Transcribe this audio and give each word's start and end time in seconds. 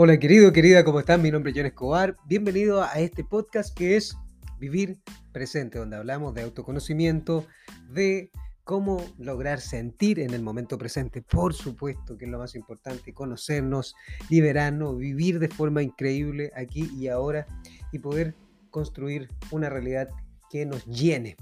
Hola 0.00 0.16
querido, 0.20 0.52
querida, 0.52 0.84
¿cómo 0.84 1.00
están? 1.00 1.22
Mi 1.22 1.32
nombre 1.32 1.50
es 1.50 1.56
John 1.56 1.66
Escobar. 1.66 2.16
Bienvenido 2.24 2.84
a 2.84 3.00
este 3.00 3.24
podcast 3.24 3.76
que 3.76 3.96
es 3.96 4.16
Vivir 4.60 5.00
Presente, 5.32 5.80
donde 5.80 5.96
hablamos 5.96 6.34
de 6.34 6.42
autoconocimiento, 6.42 7.44
de 7.90 8.30
cómo 8.62 9.04
lograr 9.18 9.60
sentir 9.60 10.20
en 10.20 10.34
el 10.34 10.40
momento 10.40 10.78
presente. 10.78 11.20
Por 11.20 11.52
supuesto 11.52 12.16
que 12.16 12.26
es 12.26 12.30
lo 12.30 12.38
más 12.38 12.54
importante, 12.54 13.12
conocernos, 13.12 13.96
liberarnos, 14.30 14.96
vivir 14.96 15.40
de 15.40 15.48
forma 15.48 15.82
increíble 15.82 16.52
aquí 16.54 16.88
y 16.96 17.08
ahora 17.08 17.48
y 17.90 17.98
poder 17.98 18.36
construir 18.70 19.26
una 19.50 19.68
realidad 19.68 20.10
que 20.48 20.64
nos 20.64 20.86
llene. 20.86 21.36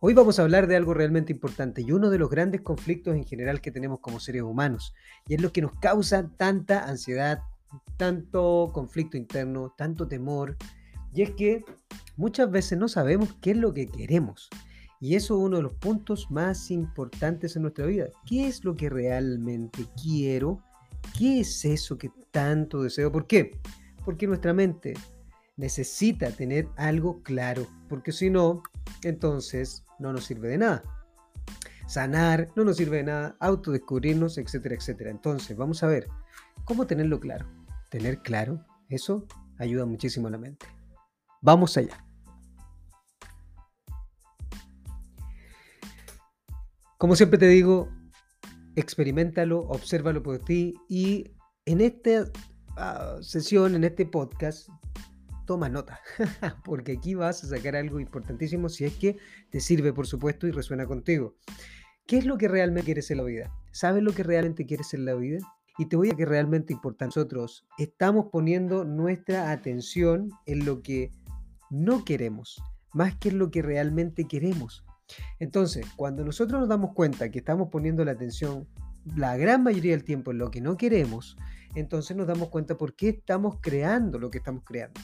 Hoy 0.00 0.12
vamos 0.12 0.38
a 0.38 0.42
hablar 0.42 0.66
de 0.66 0.76
algo 0.76 0.92
realmente 0.92 1.32
importante 1.32 1.80
y 1.80 1.92
uno 1.92 2.10
de 2.10 2.18
los 2.18 2.28
grandes 2.28 2.60
conflictos 2.60 3.16
en 3.16 3.24
general 3.24 3.62
que 3.62 3.70
tenemos 3.70 4.00
como 4.00 4.20
seres 4.20 4.42
humanos 4.42 4.92
y 5.26 5.34
es 5.34 5.40
lo 5.40 5.50
que 5.50 5.62
nos 5.62 5.72
causa 5.80 6.28
tanta 6.36 6.86
ansiedad, 6.86 7.38
tanto 7.96 8.70
conflicto 8.72 9.16
interno, 9.16 9.74
tanto 9.76 10.08
temor, 10.08 10.56
y 11.14 11.22
es 11.22 11.30
que 11.30 11.64
muchas 12.16 12.50
veces 12.50 12.78
no 12.78 12.88
sabemos 12.88 13.34
qué 13.40 13.52
es 13.52 13.56
lo 13.56 13.72
que 13.72 13.86
queremos. 13.86 14.48
Y 15.00 15.16
eso 15.16 15.34
es 15.34 15.44
uno 15.44 15.56
de 15.56 15.64
los 15.64 15.74
puntos 15.74 16.30
más 16.30 16.70
importantes 16.70 17.56
en 17.56 17.62
nuestra 17.62 17.86
vida. 17.86 18.06
¿Qué 18.24 18.46
es 18.46 18.64
lo 18.64 18.76
que 18.76 18.88
realmente 18.88 19.86
quiero? 20.00 20.62
¿Qué 21.18 21.40
es 21.40 21.64
eso 21.64 21.98
que 21.98 22.10
tanto 22.30 22.82
deseo? 22.82 23.10
¿Por 23.10 23.26
qué? 23.26 23.58
Porque 24.04 24.28
nuestra 24.28 24.52
mente 24.54 24.94
necesita 25.56 26.30
tener 26.30 26.68
algo 26.76 27.22
claro, 27.22 27.66
porque 27.88 28.12
si 28.12 28.30
no, 28.30 28.62
entonces 29.02 29.84
no 29.98 30.12
nos 30.12 30.24
sirve 30.24 30.48
de 30.48 30.58
nada. 30.58 30.82
Sanar 31.88 32.50
no 32.54 32.64
nos 32.64 32.76
sirve 32.76 32.98
de 32.98 33.04
nada, 33.04 33.36
autodescubrirnos, 33.40 34.38
etcétera, 34.38 34.76
etcétera. 34.76 35.10
Entonces, 35.10 35.56
vamos 35.56 35.82
a 35.82 35.88
ver 35.88 36.06
cómo 36.64 36.86
tenerlo 36.86 37.18
claro 37.20 37.46
tener 37.92 38.22
claro, 38.22 38.64
eso 38.88 39.26
ayuda 39.58 39.84
muchísimo 39.84 40.26
a 40.28 40.30
la 40.30 40.38
mente. 40.38 40.66
Vamos 41.42 41.76
allá. 41.76 42.02
Como 46.96 47.14
siempre 47.16 47.38
te 47.38 47.48
digo, 47.48 47.90
experimentalo, 48.76 49.60
obsérvalo 49.60 50.22
por 50.22 50.38
ti 50.38 50.74
y 50.88 51.36
en 51.66 51.82
esta 51.82 52.30
ah, 52.78 53.18
sesión, 53.20 53.74
en 53.74 53.84
este 53.84 54.06
podcast, 54.06 54.70
toma 55.44 55.68
nota, 55.68 56.00
porque 56.64 56.92
aquí 56.92 57.14
vas 57.14 57.44
a 57.44 57.48
sacar 57.48 57.76
algo 57.76 58.00
importantísimo 58.00 58.70
si 58.70 58.86
es 58.86 58.94
que 58.94 59.18
te 59.50 59.60
sirve, 59.60 59.92
por 59.92 60.06
supuesto, 60.06 60.46
y 60.46 60.50
resuena 60.50 60.86
contigo. 60.86 61.36
¿Qué 62.06 62.16
es 62.16 62.24
lo 62.24 62.38
que 62.38 62.48
realmente 62.48 62.86
quieres 62.86 63.10
en 63.10 63.18
la 63.18 63.24
vida? 63.24 63.52
¿Sabes 63.70 64.02
lo 64.02 64.14
que 64.14 64.22
realmente 64.22 64.64
quieres 64.64 64.94
en 64.94 65.04
la 65.04 65.14
vida? 65.14 65.40
Y 65.78 65.86
te 65.86 65.96
voy 65.96 66.10
a 66.10 66.14
que 66.14 66.26
realmente 66.26 66.72
importante. 66.72 67.18
Nosotros 67.18 67.66
estamos 67.78 68.26
poniendo 68.30 68.84
nuestra 68.84 69.50
atención 69.50 70.30
en 70.46 70.64
lo 70.64 70.82
que 70.82 71.10
no 71.70 72.04
queremos, 72.04 72.62
más 72.92 73.16
que 73.16 73.30
en 73.30 73.38
lo 73.38 73.50
que 73.50 73.62
realmente 73.62 74.26
queremos. 74.26 74.84
Entonces, 75.38 75.86
cuando 75.96 76.24
nosotros 76.24 76.60
nos 76.60 76.68
damos 76.68 76.92
cuenta 76.94 77.30
que 77.30 77.38
estamos 77.38 77.68
poniendo 77.70 78.04
la 78.04 78.12
atención 78.12 78.66
la 79.16 79.36
gran 79.36 79.62
mayoría 79.62 79.92
del 79.92 80.04
tiempo 80.04 80.30
en 80.30 80.38
lo 80.38 80.50
que 80.50 80.60
no 80.60 80.76
queremos, 80.76 81.36
entonces 81.74 82.16
nos 82.16 82.26
damos 82.26 82.50
cuenta 82.50 82.76
por 82.76 82.94
qué 82.94 83.08
estamos 83.08 83.56
creando 83.60 84.18
lo 84.18 84.30
que 84.30 84.38
estamos 84.38 84.62
creando. 84.64 85.00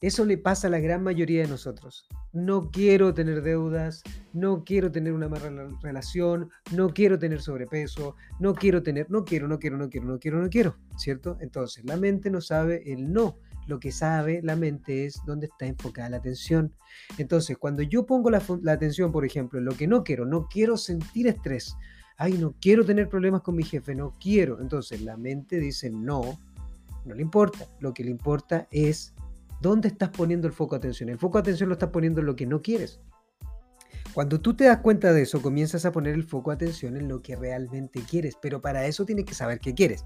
Eso 0.00 0.24
le 0.24 0.38
pasa 0.38 0.68
a 0.68 0.70
la 0.70 0.80
gran 0.80 1.02
mayoría 1.02 1.42
de 1.42 1.48
nosotros. 1.48 2.08
No 2.32 2.70
quiero 2.70 3.12
tener 3.12 3.42
deudas, 3.42 4.02
no 4.32 4.64
quiero 4.64 4.90
tener 4.90 5.12
una 5.12 5.28
mala 5.28 5.68
relación, 5.82 6.48
no 6.72 6.94
quiero 6.94 7.18
tener 7.18 7.42
sobrepeso, 7.42 8.16
no 8.38 8.54
quiero 8.54 8.82
tener, 8.82 9.10
no 9.10 9.26
quiero, 9.26 9.46
no 9.46 9.58
quiero, 9.58 9.76
no 9.76 9.90
quiero, 9.90 10.06
no 10.06 10.18
quiero, 10.18 10.40
no 10.40 10.48
quiero, 10.48 10.76
¿cierto? 10.96 11.36
Entonces, 11.40 11.84
la 11.84 11.98
mente 11.98 12.30
no 12.30 12.40
sabe 12.40 12.90
el 12.90 13.12
no. 13.12 13.36
Lo 13.66 13.78
que 13.78 13.92
sabe 13.92 14.40
la 14.42 14.56
mente 14.56 15.04
es 15.04 15.20
dónde 15.26 15.46
está 15.46 15.66
enfocada 15.66 16.08
la 16.08 16.16
atención. 16.16 16.72
Entonces, 17.18 17.58
cuando 17.58 17.82
yo 17.82 18.06
pongo 18.06 18.30
la, 18.30 18.42
la 18.62 18.72
atención, 18.72 19.12
por 19.12 19.26
ejemplo, 19.26 19.58
en 19.58 19.66
lo 19.66 19.72
que 19.72 19.86
no 19.86 20.02
quiero, 20.02 20.24
no 20.24 20.48
quiero 20.48 20.78
sentir 20.78 21.26
estrés, 21.26 21.76
ay, 22.16 22.38
no 22.38 22.54
quiero 22.58 22.86
tener 22.86 23.10
problemas 23.10 23.42
con 23.42 23.54
mi 23.54 23.64
jefe, 23.64 23.94
no 23.94 24.16
quiero. 24.18 24.62
Entonces, 24.62 25.02
la 25.02 25.18
mente 25.18 25.60
dice 25.60 25.90
no, 25.90 26.40
no 27.04 27.14
le 27.14 27.20
importa. 27.20 27.66
Lo 27.80 27.92
que 27.92 28.02
le 28.02 28.10
importa 28.10 28.66
es 28.70 29.12
¿Dónde 29.60 29.88
estás 29.88 30.08
poniendo 30.08 30.46
el 30.46 30.54
foco 30.54 30.74
de 30.74 30.78
atención? 30.78 31.08
El 31.10 31.18
foco 31.18 31.38
de 31.38 31.42
atención 31.42 31.68
lo 31.68 31.74
estás 31.74 31.90
poniendo 31.90 32.20
en 32.20 32.26
lo 32.26 32.36
que 32.36 32.46
no 32.46 32.62
quieres. 32.62 33.00
Cuando 34.14 34.40
tú 34.40 34.54
te 34.54 34.64
das 34.64 34.78
cuenta 34.78 35.12
de 35.12 35.22
eso, 35.22 35.40
comienzas 35.42 35.84
a 35.84 35.92
poner 35.92 36.14
el 36.14 36.24
foco 36.24 36.50
de 36.50 36.56
atención 36.56 36.96
en 36.96 37.08
lo 37.08 37.22
que 37.22 37.36
realmente 37.36 38.02
quieres, 38.02 38.36
pero 38.40 38.60
para 38.60 38.86
eso 38.86 39.04
tienes 39.04 39.24
que 39.24 39.34
saber 39.34 39.60
qué 39.60 39.74
quieres. 39.74 40.04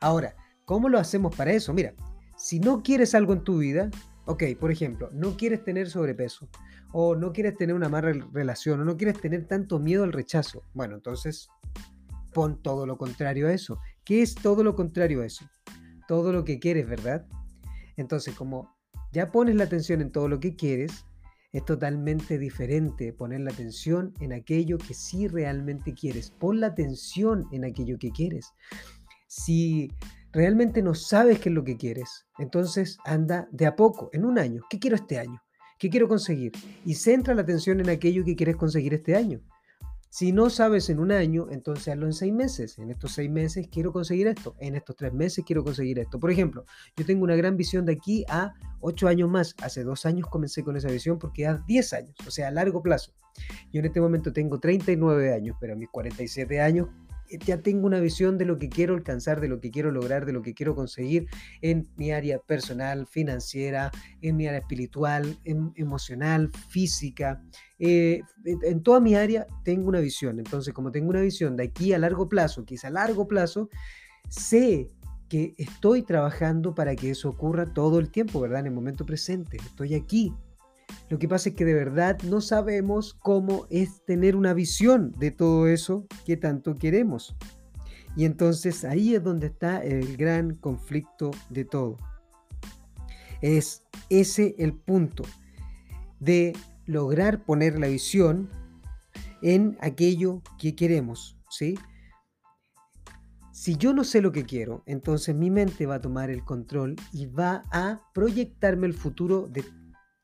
Ahora, 0.00 0.34
¿cómo 0.64 0.88
lo 0.88 0.98
hacemos 0.98 1.36
para 1.36 1.52
eso? 1.52 1.72
Mira, 1.72 1.94
si 2.36 2.58
no 2.58 2.82
quieres 2.82 3.14
algo 3.14 3.32
en 3.32 3.44
tu 3.44 3.58
vida, 3.58 3.90
ok, 4.24 4.42
por 4.58 4.72
ejemplo, 4.72 5.08
no 5.12 5.36
quieres 5.36 5.62
tener 5.62 5.88
sobrepeso, 5.88 6.48
o 6.92 7.14
no 7.14 7.32
quieres 7.32 7.56
tener 7.56 7.76
una 7.76 7.88
mala 7.88 8.12
relación, 8.32 8.80
o 8.80 8.84
no 8.84 8.96
quieres 8.96 9.20
tener 9.20 9.46
tanto 9.46 9.78
miedo 9.78 10.02
al 10.02 10.12
rechazo, 10.12 10.64
bueno, 10.72 10.96
entonces 10.96 11.48
pon 12.32 12.60
todo 12.60 12.86
lo 12.86 12.98
contrario 12.98 13.46
a 13.46 13.52
eso. 13.52 13.78
¿Qué 14.04 14.22
es 14.22 14.34
todo 14.34 14.64
lo 14.64 14.74
contrario 14.74 15.22
a 15.22 15.26
eso? 15.26 15.44
Todo 16.08 16.32
lo 16.32 16.44
que 16.44 16.58
quieres, 16.58 16.88
¿verdad? 16.88 17.26
Entonces, 17.96 18.34
como 18.34 18.73
ya 19.14 19.30
pones 19.30 19.54
la 19.54 19.64
atención 19.64 20.00
en 20.02 20.10
todo 20.10 20.28
lo 20.28 20.40
que 20.40 20.56
quieres, 20.56 21.06
es 21.52 21.64
totalmente 21.64 22.36
diferente 22.36 23.12
poner 23.12 23.40
la 23.40 23.52
atención 23.52 24.12
en 24.20 24.32
aquello 24.32 24.76
que 24.76 24.92
sí 24.92 25.28
realmente 25.28 25.94
quieres. 25.94 26.32
Pon 26.32 26.58
la 26.58 26.66
atención 26.66 27.46
en 27.52 27.64
aquello 27.64 27.96
que 27.96 28.10
quieres. 28.10 28.52
Si 29.28 29.92
realmente 30.32 30.82
no 30.82 30.94
sabes 30.94 31.38
qué 31.38 31.50
es 31.50 31.54
lo 31.54 31.62
que 31.62 31.76
quieres, 31.76 32.26
entonces 32.38 32.98
anda 33.04 33.48
de 33.52 33.66
a 33.66 33.76
poco, 33.76 34.10
en 34.12 34.24
un 34.24 34.36
año. 34.36 34.62
¿Qué 34.68 34.80
quiero 34.80 34.96
este 34.96 35.20
año? 35.20 35.40
¿Qué 35.78 35.90
quiero 35.90 36.08
conseguir? 36.08 36.50
Y 36.84 36.94
centra 36.94 37.36
la 37.36 37.42
atención 37.42 37.78
en 37.78 37.90
aquello 37.90 38.24
que 38.24 38.34
quieres 38.34 38.56
conseguir 38.56 38.94
este 38.94 39.14
año. 39.14 39.40
Si 40.14 40.30
no 40.30 40.48
sabes 40.48 40.90
en 40.90 41.00
un 41.00 41.10
año, 41.10 41.48
entonces 41.50 41.88
hazlo 41.88 42.06
en 42.06 42.12
seis 42.12 42.32
meses. 42.32 42.78
En 42.78 42.88
estos 42.88 43.14
seis 43.14 43.28
meses 43.28 43.66
quiero 43.66 43.92
conseguir 43.92 44.28
esto. 44.28 44.54
En 44.60 44.76
estos 44.76 44.94
tres 44.94 45.12
meses 45.12 45.44
quiero 45.44 45.64
conseguir 45.64 45.98
esto. 45.98 46.20
Por 46.20 46.30
ejemplo, 46.30 46.64
yo 46.96 47.04
tengo 47.04 47.24
una 47.24 47.34
gran 47.34 47.56
visión 47.56 47.84
de 47.84 47.94
aquí 47.94 48.24
a 48.28 48.54
ocho 48.78 49.08
años 49.08 49.28
más. 49.28 49.56
Hace 49.60 49.82
dos 49.82 50.06
años 50.06 50.28
comencé 50.30 50.62
con 50.62 50.76
esa 50.76 50.88
visión 50.88 51.18
porque 51.18 51.48
a 51.48 51.56
diez 51.66 51.92
años, 51.92 52.14
o 52.28 52.30
sea, 52.30 52.46
a 52.46 52.50
largo 52.52 52.80
plazo. 52.80 53.12
Yo 53.72 53.80
en 53.80 53.86
este 53.86 54.00
momento 54.00 54.32
tengo 54.32 54.60
39 54.60 55.34
años, 55.34 55.56
pero 55.60 55.72
a 55.72 55.76
mis 55.76 55.88
47 55.88 56.60
años 56.60 56.90
ya 57.38 57.58
tengo 57.62 57.86
una 57.86 58.00
visión 58.00 58.38
de 58.38 58.44
lo 58.44 58.58
que 58.58 58.68
quiero 58.68 58.94
alcanzar, 58.94 59.40
de 59.40 59.48
lo 59.48 59.60
que 59.60 59.70
quiero 59.70 59.90
lograr, 59.90 60.26
de 60.26 60.32
lo 60.32 60.42
que 60.42 60.54
quiero 60.54 60.74
conseguir 60.74 61.26
en 61.62 61.88
mi 61.96 62.12
área 62.12 62.38
personal, 62.38 63.06
financiera, 63.06 63.90
en 64.20 64.36
mi 64.36 64.46
área 64.46 64.60
espiritual, 64.60 65.36
emocional, 65.44 66.50
física. 66.68 67.42
Eh, 67.78 68.20
en 68.44 68.82
toda 68.82 69.00
mi 69.00 69.14
área 69.14 69.46
tengo 69.64 69.88
una 69.88 70.00
visión. 70.00 70.38
Entonces, 70.38 70.72
como 70.74 70.90
tengo 70.90 71.10
una 71.10 71.20
visión 71.20 71.56
de 71.56 71.64
aquí 71.64 71.92
a 71.92 71.98
largo 71.98 72.28
plazo, 72.28 72.64
que 72.64 72.74
es 72.74 72.84
a 72.84 72.90
largo 72.90 73.26
plazo, 73.26 73.68
sé 74.28 74.90
que 75.28 75.54
estoy 75.58 76.02
trabajando 76.02 76.74
para 76.74 76.94
que 76.94 77.10
eso 77.10 77.28
ocurra 77.28 77.72
todo 77.72 77.98
el 77.98 78.10
tiempo, 78.10 78.40
¿verdad? 78.40 78.60
En 78.60 78.66
el 78.66 78.72
momento 78.72 79.04
presente. 79.04 79.56
Estoy 79.56 79.94
aquí, 79.94 80.32
lo 81.08 81.18
que 81.18 81.28
pasa 81.28 81.50
es 81.50 81.54
que 81.54 81.64
de 81.64 81.74
verdad 81.74 82.18
no 82.22 82.40
sabemos 82.40 83.14
cómo 83.14 83.66
es 83.70 84.04
tener 84.04 84.36
una 84.36 84.54
visión 84.54 85.12
de 85.18 85.30
todo 85.30 85.68
eso 85.68 86.06
que 86.24 86.36
tanto 86.36 86.74
queremos. 86.74 87.36
Y 88.16 88.24
entonces 88.24 88.84
ahí 88.84 89.14
es 89.14 89.22
donde 89.22 89.48
está 89.48 89.82
el 89.82 90.16
gran 90.16 90.54
conflicto 90.54 91.30
de 91.50 91.64
todo. 91.64 91.96
Es 93.40 93.82
ese 94.08 94.54
el 94.58 94.72
punto 94.72 95.24
de 96.20 96.54
lograr 96.86 97.44
poner 97.44 97.78
la 97.78 97.88
visión 97.88 98.48
en 99.42 99.76
aquello 99.80 100.42
que 100.58 100.74
queremos, 100.74 101.36
¿sí? 101.50 101.76
Si 103.52 103.76
yo 103.76 103.92
no 103.92 104.04
sé 104.04 104.20
lo 104.20 104.32
que 104.32 104.44
quiero, 104.44 104.82
entonces 104.86 105.34
mi 105.34 105.50
mente 105.50 105.86
va 105.86 105.96
a 105.96 106.00
tomar 106.00 106.30
el 106.30 106.44
control 106.44 106.96
y 107.12 107.26
va 107.26 107.62
a 107.70 108.02
proyectarme 108.12 108.86
el 108.86 108.94
futuro 108.94 109.48
de 109.48 109.64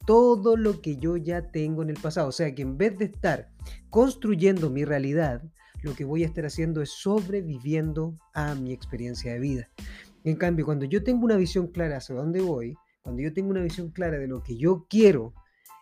todo 0.07 0.57
lo 0.57 0.81
que 0.81 0.97
yo 0.97 1.17
ya 1.17 1.51
tengo 1.51 1.83
en 1.83 1.91
el 1.91 1.97
pasado. 1.97 2.29
O 2.29 2.33
sea 2.33 2.55
que 2.55 2.63
en 2.63 2.79
vez 2.79 2.99
de 2.99 3.07
estar 3.07 3.51
construyendo 3.91 4.71
mi 4.71 4.85
realidad, 4.85 5.43
lo 5.83 5.95
que 5.95 6.05
voy 6.05 6.25
a 6.25 6.27
estar 6.27 6.45
haciendo 6.47 6.83
es 6.83 6.91
sobreviviendo 6.91 8.17
a 8.35 8.55
mi 8.55 8.73
experiencia 8.73 9.33
de 9.33 9.41
vida. 9.41 9.69
En 10.25 10.37
cambio, 10.37 10.67
cuando 10.67 10.85
yo 10.85 11.03
tengo 11.03 11.25
una 11.25 11.37
visión 11.37 11.69
clara 11.69 11.99
hacia 11.99 12.15
dónde 12.15 12.41
voy, 12.41 12.77
cuando 13.03 13.23
yo 13.23 13.33
tengo 13.33 13.51
una 13.51 13.63
visión 13.63 13.91
clara 13.91 14.19
de 14.19 14.27
lo 14.27 14.43
que 14.43 14.57
yo 14.57 14.87
quiero, 14.89 15.33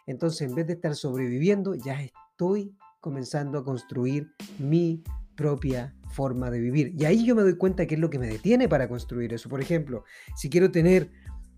entonces 0.07 0.49
en 0.49 0.55
vez 0.55 0.67
de 0.67 0.75
estar 0.75 0.95
sobreviviendo, 0.95 1.75
ya 1.75 2.01
estoy 2.01 2.75
comenzando 3.01 3.59
a 3.59 3.65
construir 3.65 4.31
mi 4.59 5.03
propia 5.35 5.95
forma 6.11 6.51
de 6.51 6.61
vivir. 6.61 6.95
Y 6.97 7.05
ahí 7.05 7.25
yo 7.25 7.35
me 7.35 7.43
doy 7.43 7.57
cuenta 7.57 7.87
que 7.87 7.95
es 7.95 8.01
lo 8.01 8.11
que 8.11 8.19
me 8.19 8.27
detiene 8.27 8.69
para 8.69 8.89
construir 8.89 9.33
eso. 9.33 9.49
Por 9.49 9.61
ejemplo, 9.61 10.05
si 10.37 10.49
quiero 10.49 10.71
tener 10.71 11.11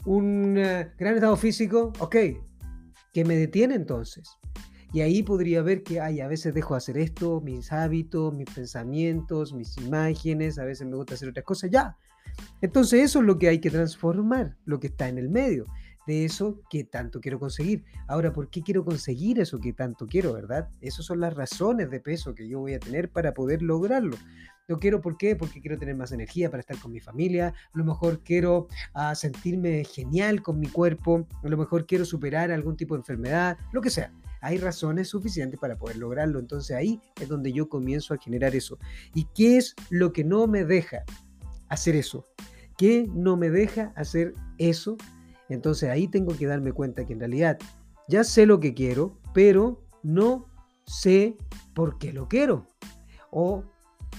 un 0.04 0.56
eh, 0.58 0.92
gran 0.98 1.14
estado 1.14 1.36
físico, 1.36 1.92
ok, 1.98 2.16
¿Qué 3.12 3.24
me 3.24 3.36
detiene 3.36 3.74
entonces? 3.74 4.38
Y 4.92 5.02
ahí 5.02 5.22
podría 5.22 5.62
ver 5.62 5.82
que 5.82 6.00
ay, 6.00 6.20
a 6.20 6.28
veces 6.28 6.52
dejo 6.52 6.74
de 6.74 6.78
hacer 6.78 6.98
esto, 6.98 7.40
mis 7.40 7.72
hábitos, 7.72 8.34
mis 8.34 8.50
pensamientos, 8.50 9.52
mis 9.52 9.76
imágenes, 9.78 10.58
a 10.58 10.64
veces 10.64 10.86
me 10.86 10.96
gusta 10.96 11.14
hacer 11.14 11.28
otras 11.28 11.44
cosas, 11.44 11.70
ya. 11.70 11.96
Entonces 12.60 13.02
eso 13.02 13.20
es 13.20 13.24
lo 13.24 13.38
que 13.38 13.48
hay 13.48 13.60
que 13.60 13.70
transformar, 13.70 14.56
lo 14.64 14.80
que 14.80 14.88
está 14.88 15.08
en 15.08 15.18
el 15.18 15.28
medio 15.28 15.66
de 16.06 16.24
eso 16.24 16.60
que 16.68 16.84
tanto 16.84 17.20
quiero 17.20 17.38
conseguir. 17.38 17.84
Ahora, 18.08 18.32
¿por 18.32 18.50
qué 18.50 18.62
quiero 18.62 18.84
conseguir 18.84 19.38
eso 19.38 19.58
que 19.60 19.72
tanto 19.72 20.06
quiero, 20.06 20.32
verdad? 20.32 20.68
Esas 20.80 21.04
son 21.04 21.20
las 21.20 21.34
razones 21.34 21.90
de 21.90 22.00
peso 22.00 22.34
que 22.34 22.48
yo 22.48 22.58
voy 22.58 22.74
a 22.74 22.80
tener 22.80 23.10
para 23.10 23.32
poder 23.34 23.62
lograrlo. 23.62 24.16
Lo 24.70 24.78
quiero, 24.78 25.00
¿por 25.00 25.16
qué? 25.16 25.34
Porque 25.34 25.60
quiero 25.60 25.76
tener 25.76 25.96
más 25.96 26.12
energía 26.12 26.48
para 26.48 26.60
estar 26.60 26.78
con 26.78 26.92
mi 26.92 27.00
familia, 27.00 27.48
a 27.48 27.76
lo 27.76 27.84
mejor 27.84 28.22
quiero 28.22 28.68
ah, 28.94 29.16
sentirme 29.16 29.82
genial 29.82 30.42
con 30.42 30.60
mi 30.60 30.68
cuerpo, 30.68 31.26
a 31.42 31.48
lo 31.48 31.56
mejor 31.56 31.86
quiero 31.86 32.04
superar 32.04 32.52
algún 32.52 32.76
tipo 32.76 32.94
de 32.94 33.00
enfermedad, 33.00 33.58
lo 33.72 33.80
que 33.80 33.90
sea. 33.90 34.12
Hay 34.40 34.58
razones 34.58 35.08
suficientes 35.08 35.58
para 35.58 35.76
poder 35.76 35.96
lograrlo. 35.96 36.38
Entonces 36.38 36.76
ahí 36.76 37.00
es 37.20 37.26
donde 37.26 37.52
yo 37.52 37.68
comienzo 37.68 38.14
a 38.14 38.18
generar 38.18 38.54
eso. 38.54 38.78
¿Y 39.12 39.26
qué 39.34 39.56
es 39.56 39.74
lo 39.88 40.12
que 40.12 40.22
no 40.22 40.46
me 40.46 40.64
deja 40.64 41.02
hacer 41.68 41.96
eso? 41.96 42.24
¿Qué 42.78 43.08
no 43.12 43.36
me 43.36 43.50
deja 43.50 43.92
hacer 43.96 44.34
eso? 44.58 44.96
Entonces 45.48 45.90
ahí 45.90 46.06
tengo 46.06 46.38
que 46.38 46.46
darme 46.46 46.70
cuenta 46.70 47.04
que 47.04 47.14
en 47.14 47.18
realidad 47.18 47.58
ya 48.06 48.22
sé 48.22 48.46
lo 48.46 48.60
que 48.60 48.72
quiero, 48.72 49.18
pero 49.34 49.82
no 50.04 50.46
sé 50.86 51.36
por 51.74 51.98
qué 51.98 52.12
lo 52.12 52.28
quiero. 52.28 52.68
O 53.32 53.64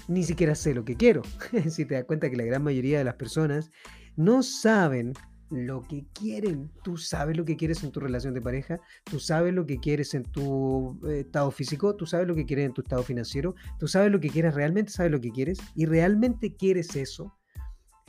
ni 0.08 0.24
siquiera 0.24 0.56
sé 0.56 0.74
lo 0.74 0.86
que 0.86 0.96
quiero. 0.96 1.22
si 1.70 1.86
te 1.86 1.96
das 1.96 2.06
cuenta 2.06 2.30
que 2.30 2.38
la 2.38 2.44
gran 2.44 2.64
mayoría 2.64 2.98
de 2.98 3.04
las 3.04 3.16
personas 3.16 3.72
no 4.16 4.44
saben 4.44 5.14
lo 5.52 5.84
que 5.84 6.06
quieren. 6.14 6.72
Tú 6.84 6.98
sabes 6.98 7.38
lo 7.38 7.46
que 7.46 7.58
quieres 7.58 7.84
en 7.84 7.92
tu 7.92 8.00
relación 8.00 8.34
de 8.34 8.42
pareja, 8.42 8.80
tú 9.04 9.20
sabes 9.20 9.54
lo 9.54 9.66
que 9.66 9.80
quieres 9.80 10.14
en 10.14 10.24
tu 10.24 11.00
eh, 11.08 11.20
estado 11.22 11.52
físico, 11.52 11.96
tú 11.96 12.06
sabes 12.06 12.28
lo 12.28 12.36
que 12.36 12.46
quieres 12.46 12.66
en 12.66 12.74
tu 12.74 12.82
estado 12.82 13.04
financiero, 13.04 13.56
tú 13.78 13.88
sabes 13.88 14.12
lo 14.12 14.20
que 14.20 14.30
quieres, 14.30 14.54
realmente 14.54 14.92
sabes 14.92 15.12
lo 15.12 15.20
que 15.20 15.32
quieres 15.32 15.60
y 15.76 15.86
realmente 15.86 16.56
quieres 16.56 16.96
eso. 16.96 17.36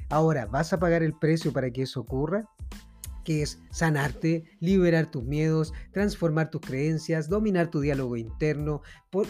Ahora, 0.08 0.46
¿vas 0.46 0.73
a 0.73 0.79
pagar 0.79 1.02
el 1.02 1.14
precio 1.14 1.52
para 1.52 1.70
que 1.70 1.82
eso 1.82 2.00
ocurra? 2.00 2.49
Que 3.24 3.42
es 3.42 3.60
sanarte, 3.70 4.44
liberar 4.60 5.10
tus 5.10 5.24
miedos, 5.24 5.72
transformar 5.92 6.50
tus 6.50 6.60
creencias, 6.60 7.28
dominar 7.28 7.69
tu 7.69 7.80
diálogo 7.80 8.16
interno, 8.16 8.82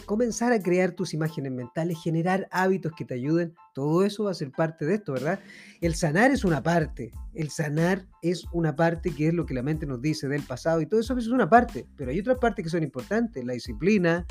comenzar 0.05 0.53
a 0.53 0.61
crear 0.61 0.91
tus 0.91 1.13
imágenes 1.13 1.51
mentales, 1.51 1.97
generar 2.01 2.47
hábitos 2.51 2.93
que 2.97 3.05
te 3.05 3.15
ayuden. 3.15 3.53
Todo 3.73 4.03
eso 4.03 4.25
va 4.25 4.31
a 4.31 4.35
ser 4.35 4.51
parte 4.51 4.85
de 4.85 4.95
esto, 4.95 5.13
¿verdad? 5.13 5.39
El 5.81 5.95
sanar 5.95 6.31
es 6.31 6.43
una 6.43 6.63
parte, 6.63 7.11
el 7.33 7.49
sanar 7.49 8.07
es 8.21 8.45
una 8.53 8.75
parte 8.75 9.13
que 9.13 9.27
es 9.27 9.33
lo 9.33 9.45
que 9.45 9.53
la 9.53 9.63
mente 9.63 9.85
nos 9.85 10.01
dice 10.01 10.27
del 10.27 10.43
pasado 10.43 10.81
y 10.81 10.85
todo 10.85 10.99
eso 10.99 11.17
es 11.17 11.27
una 11.27 11.49
parte, 11.49 11.85
pero 11.95 12.11
hay 12.11 12.19
otras 12.19 12.37
partes 12.37 12.63
que 12.63 12.69
son 12.69 12.83
importantes, 12.83 13.43
la 13.43 13.53
disciplina, 13.53 14.25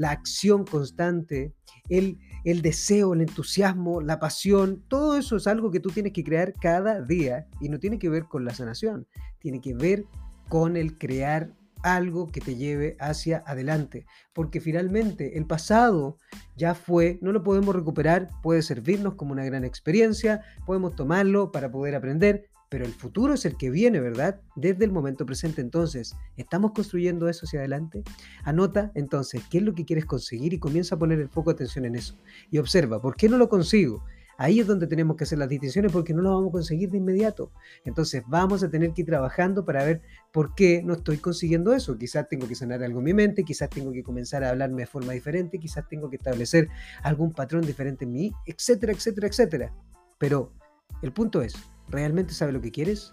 la 0.00 0.12
acción 0.12 0.64
constante, 0.64 1.52
el, 1.90 2.16
el 2.44 2.62
deseo, 2.62 3.12
el 3.12 3.20
entusiasmo, 3.20 4.00
la 4.00 4.18
pasión, 4.18 4.82
todo 4.88 5.18
eso 5.18 5.36
es 5.36 5.46
algo 5.46 5.70
que 5.70 5.78
tú 5.78 5.90
tienes 5.90 6.14
que 6.14 6.24
crear 6.24 6.54
cada 6.54 7.02
día 7.02 7.46
y 7.60 7.68
no 7.68 7.78
tiene 7.78 7.98
que 7.98 8.08
ver 8.08 8.24
con 8.24 8.46
la 8.46 8.54
sanación, 8.54 9.06
tiene 9.40 9.60
que 9.60 9.74
ver 9.74 10.06
con 10.48 10.78
el 10.78 10.96
crear 10.96 11.52
algo 11.82 12.28
que 12.28 12.40
te 12.40 12.56
lleve 12.56 12.96
hacia 12.98 13.42
adelante, 13.46 14.06
porque 14.32 14.62
finalmente 14.62 15.36
el 15.36 15.44
pasado 15.44 16.16
ya 16.56 16.74
fue, 16.74 17.18
no 17.20 17.32
lo 17.32 17.42
podemos 17.42 17.76
recuperar, 17.76 18.28
puede 18.42 18.62
servirnos 18.62 19.16
como 19.16 19.32
una 19.32 19.44
gran 19.44 19.64
experiencia, 19.64 20.40
podemos 20.64 20.94
tomarlo 20.94 21.52
para 21.52 21.70
poder 21.70 21.94
aprender, 21.94 22.48
pero 22.70 22.86
el 22.86 22.92
futuro 22.92 23.34
es 23.34 23.44
el 23.44 23.56
que 23.56 23.68
viene, 23.68 24.00
¿verdad? 24.00 24.40
Desde 24.54 24.84
el 24.84 24.92
momento 24.92 25.26
presente. 25.26 25.60
Entonces, 25.60 26.14
¿estamos 26.36 26.70
construyendo 26.70 27.28
eso 27.28 27.44
hacia 27.44 27.58
adelante? 27.58 28.04
Anota 28.44 28.92
entonces 28.94 29.42
qué 29.50 29.58
es 29.58 29.64
lo 29.64 29.74
que 29.74 29.84
quieres 29.84 30.06
conseguir 30.06 30.54
y 30.54 30.60
comienza 30.60 30.94
a 30.94 30.98
poner 30.98 31.18
el 31.18 31.28
foco 31.28 31.50
de 31.50 31.54
atención 31.54 31.84
en 31.84 31.96
eso. 31.96 32.16
Y 32.48 32.58
observa, 32.58 33.02
¿por 33.02 33.16
qué 33.16 33.28
no 33.28 33.38
lo 33.38 33.48
consigo? 33.48 34.04
Ahí 34.38 34.60
es 34.60 34.66
donde 34.66 34.86
tenemos 34.86 35.16
que 35.16 35.24
hacer 35.24 35.36
las 35.36 35.50
distinciones 35.50 35.92
porque 35.92 36.14
no 36.14 36.22
lo 36.22 36.30
vamos 36.30 36.48
a 36.48 36.52
conseguir 36.52 36.88
de 36.90 36.96
inmediato. 36.96 37.52
Entonces 37.84 38.22
vamos 38.26 38.62
a 38.62 38.70
tener 38.70 38.92
que 38.94 39.02
ir 39.02 39.06
trabajando 39.06 39.66
para 39.66 39.84
ver 39.84 40.00
por 40.32 40.54
qué 40.54 40.80
no 40.82 40.94
estoy 40.94 41.18
consiguiendo 41.18 41.74
eso. 41.74 41.98
Quizás 41.98 42.28
tengo 42.28 42.48
que 42.48 42.54
sanar 42.54 42.82
algo 42.82 43.00
en 43.00 43.04
mi 43.04 43.14
mente, 43.14 43.44
quizás 43.44 43.68
tengo 43.68 43.92
que 43.92 44.02
comenzar 44.02 44.44
a 44.44 44.50
hablarme 44.50 44.82
de 44.82 44.86
forma 44.86 45.12
diferente, 45.12 45.58
quizás 45.58 45.86
tengo 45.88 46.08
que 46.08 46.16
establecer 46.16 46.68
algún 47.02 47.32
patrón 47.32 47.66
diferente 47.66 48.06
en 48.06 48.12
mí, 48.12 48.32
etcétera, 48.46 48.92
etcétera, 48.92 49.26
etcétera. 49.26 49.74
Pero 50.18 50.54
el 51.02 51.12
punto 51.12 51.42
es, 51.42 51.54
¿Realmente 51.90 52.34
sabe 52.34 52.52
lo 52.52 52.60
que 52.60 52.70
quieres? 52.70 53.12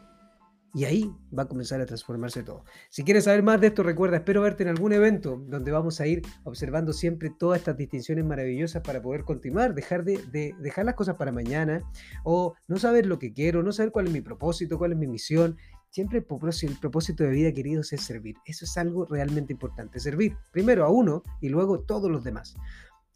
Y 0.74 0.86
ahí 0.86 1.12
va 1.36 1.44
a 1.44 1.48
comenzar 1.48 1.82
a 1.82 1.88
transformarse 1.88 2.44
todo. 2.44 2.64
Si 2.92 3.04
quieres 3.04 3.24
saber 3.24 3.42
más 3.42 3.60
de 3.60 3.68
esto, 3.68 3.82
recuerda, 3.82 4.18
espero 4.18 4.44
verte 4.44 4.62
en 4.62 4.70
algún 4.70 4.94
evento 4.94 5.42
donde 5.48 5.72
vamos 5.72 6.00
a 6.00 6.06
ir 6.06 6.22
observando 6.44 6.94
siempre 6.94 7.32
todas 7.32 7.60
estas 7.60 7.78
distinciones 7.78 8.26
maravillosas 8.26 8.84
para 8.84 9.02
poder 9.02 9.24
continuar, 9.24 9.74
dejar 9.74 10.04
de, 10.04 10.54
dejar 10.60 10.86
las 10.86 10.94
cosas 10.94 11.16
para 11.16 11.32
mañana 11.32 11.82
o 12.24 12.54
no 12.68 12.78
saber 12.78 13.08
lo 13.08 13.18
que 13.18 13.34
quiero, 13.34 13.64
no 13.64 13.72
saber 13.72 13.92
cuál 13.92 14.08
es 14.08 14.14
mi 14.14 14.22
propósito, 14.22 14.78
cuál 14.78 14.92
es 14.92 14.98
mi 15.00 15.08
misión. 15.08 15.58
Siempre 15.90 16.20
el 16.20 16.26
propósito 16.26 17.24
de 17.24 17.32
vida, 17.32 17.52
queridos, 17.54 17.92
es 17.94 18.02
servir. 18.02 18.36
Eso 18.46 18.66
es 18.66 18.78
algo 18.78 19.06
realmente 19.06 19.54
importante. 19.54 20.00
Servir 20.00 20.36
primero 20.52 20.86
a 20.86 20.90
uno 20.90 21.24
y 21.42 21.50
luego 21.50 21.76
a 21.76 21.86
todos 21.88 22.12
los 22.12 22.24
demás. 22.24 22.56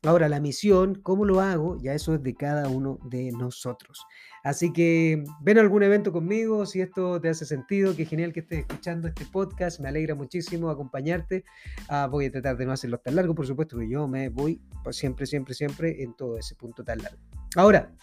Ahora, 0.03 0.29
la 0.29 0.39
misión, 0.39 0.95
¿cómo 0.95 1.25
lo 1.25 1.41
hago? 1.41 1.77
Ya 1.79 1.93
eso 1.93 2.15
es 2.15 2.23
de 2.23 2.33
cada 2.33 2.67
uno 2.69 2.97
de 3.05 3.31
nosotros. 3.31 4.03
Así 4.43 4.73
que 4.73 5.23
ven 5.41 5.59
a 5.59 5.61
algún 5.61 5.83
evento 5.83 6.11
conmigo, 6.11 6.65
si 6.65 6.81
esto 6.81 7.21
te 7.21 7.29
hace 7.29 7.45
sentido, 7.45 7.95
qué 7.95 8.05
genial 8.05 8.33
que 8.33 8.39
estés 8.39 8.59
escuchando 8.61 9.07
este 9.07 9.25
podcast, 9.25 9.79
me 9.79 9.89
alegra 9.89 10.15
muchísimo 10.15 10.71
acompañarte. 10.71 11.43
Ah, 11.87 12.07
voy 12.09 12.25
a 12.25 12.31
tratar 12.31 12.57
de 12.57 12.65
no 12.65 12.71
hacerlo 12.71 12.97
tan 12.97 13.15
largo, 13.15 13.35
por 13.35 13.45
supuesto, 13.45 13.77
que 13.77 13.87
yo 13.87 14.07
me 14.07 14.29
voy 14.29 14.59
siempre, 14.89 15.27
siempre, 15.27 15.53
siempre 15.53 16.01
en 16.01 16.15
todo 16.15 16.39
ese 16.39 16.55
punto 16.55 16.83
tan 16.83 16.97
largo. 16.97 17.19
Ahora, 17.55 17.93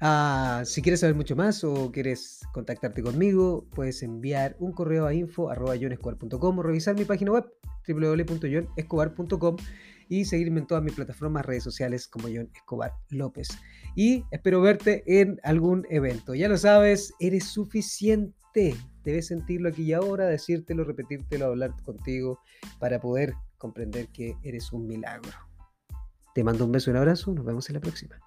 ah, 0.00 0.62
si 0.64 0.82
quieres 0.82 1.00
saber 1.00 1.16
mucho 1.16 1.34
más 1.34 1.64
o 1.64 1.90
quieres 1.90 2.42
contactarte 2.52 3.02
conmigo, 3.02 3.66
puedes 3.74 4.04
enviar 4.04 4.54
un 4.60 4.70
correo 4.70 5.06
a 5.06 5.14
info.com 5.14 6.58
o 6.58 6.62
revisar 6.62 6.94
mi 6.94 7.04
página 7.04 7.32
web 7.32 7.52
www.jonescobar.com 7.88 9.56
y 10.08 10.24
seguirme 10.24 10.60
en 10.60 10.66
todas 10.66 10.84
mis 10.84 10.94
plataformas, 10.94 11.44
redes 11.44 11.64
sociales 11.64 12.08
como 12.08 12.28
John 12.28 12.50
Escobar 12.54 12.92
López. 13.10 13.48
Y 13.94 14.24
espero 14.30 14.60
verte 14.60 15.02
en 15.06 15.40
algún 15.42 15.86
evento. 15.90 16.34
Ya 16.34 16.48
lo 16.48 16.56
sabes, 16.56 17.14
eres 17.20 17.44
suficiente. 17.44 18.74
Debes 19.04 19.28
sentirlo 19.28 19.68
aquí 19.68 19.84
y 19.84 19.92
ahora, 19.92 20.26
decírtelo, 20.26 20.84
repetírtelo, 20.84 21.46
hablar 21.46 21.74
contigo 21.82 22.40
para 22.78 23.00
poder 23.00 23.34
comprender 23.58 24.08
que 24.08 24.36
eres 24.42 24.72
un 24.72 24.86
milagro. 24.86 25.30
Te 26.34 26.44
mando 26.44 26.64
un 26.64 26.72
beso 26.72 26.90
y 26.90 26.92
un 26.92 26.98
abrazo. 26.98 27.32
Nos 27.32 27.44
vemos 27.44 27.68
en 27.68 27.74
la 27.74 27.80
próxima. 27.80 28.18